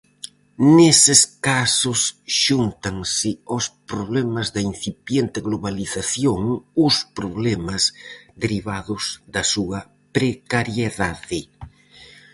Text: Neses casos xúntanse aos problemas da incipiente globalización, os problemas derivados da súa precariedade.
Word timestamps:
Neses 0.77 1.21
casos 1.47 1.99
xúntanse 2.43 3.29
aos 3.49 3.65
problemas 3.91 4.47
da 4.55 4.61
incipiente 4.71 5.37
globalización, 5.47 6.39
os 6.87 6.95
problemas 7.17 7.83
derivados 8.43 9.03
da 9.33 9.43
súa 9.53 9.79
precariedade. 10.15 11.39